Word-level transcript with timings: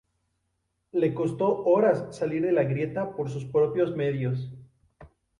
Le 0.93 1.13
costó 1.13 1.63
horas 1.65 2.07
salir 2.17 2.41
de 2.41 2.51
la 2.51 2.63
grieta 2.63 3.15
por 3.15 3.29
sus 3.29 3.45
propios 3.45 3.95
medios. 3.95 4.51